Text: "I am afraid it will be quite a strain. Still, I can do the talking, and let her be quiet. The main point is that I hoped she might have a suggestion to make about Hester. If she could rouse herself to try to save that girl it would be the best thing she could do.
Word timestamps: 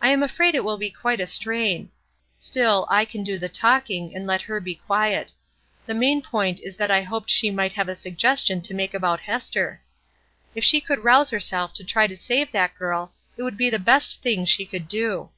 "I 0.00 0.08
am 0.08 0.24
afraid 0.24 0.56
it 0.56 0.64
will 0.64 0.76
be 0.76 0.90
quite 0.90 1.20
a 1.20 1.26
strain. 1.28 1.92
Still, 2.36 2.84
I 2.90 3.04
can 3.04 3.22
do 3.22 3.38
the 3.38 3.48
talking, 3.48 4.12
and 4.12 4.26
let 4.26 4.42
her 4.42 4.58
be 4.60 4.74
quiet. 4.74 5.34
The 5.86 5.94
main 5.94 6.20
point 6.20 6.58
is 6.58 6.74
that 6.74 6.90
I 6.90 7.02
hoped 7.02 7.30
she 7.30 7.48
might 7.52 7.74
have 7.74 7.88
a 7.88 7.94
suggestion 7.94 8.60
to 8.62 8.74
make 8.74 8.92
about 8.92 9.20
Hester. 9.20 9.80
If 10.56 10.64
she 10.64 10.80
could 10.80 11.04
rouse 11.04 11.30
herself 11.30 11.74
to 11.74 11.84
try 11.84 12.08
to 12.08 12.16
save 12.16 12.50
that 12.50 12.74
girl 12.74 13.12
it 13.36 13.44
would 13.44 13.56
be 13.56 13.70
the 13.70 13.78
best 13.78 14.20
thing 14.20 14.44
she 14.46 14.66
could 14.66 14.88
do. 14.88 15.30